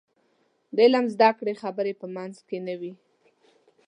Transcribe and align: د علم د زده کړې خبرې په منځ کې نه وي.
د 0.75 0.77
علم 0.85 1.05
د 1.09 1.11
زده 1.15 1.29
کړې 1.37 1.53
خبرې 1.61 1.93
په 2.01 2.05
منځ 2.15 2.35
کې 2.47 2.57
نه 2.67 2.75
وي. 2.79 2.93